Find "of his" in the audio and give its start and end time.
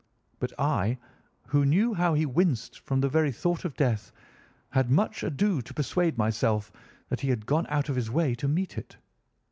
7.87-8.09